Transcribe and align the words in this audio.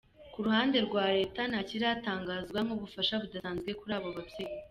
Ku 0.33 0.39
ruhande 0.45 0.77
rwa 0.87 1.03
Leta 1.17 1.41
ntakiratangazwa 1.49 2.59
nk’ubufasha 2.65 3.13
budasanzwe 3.21 3.69
kuri 3.79 3.91
abo 3.97 4.09
babyeyi. 4.17 4.53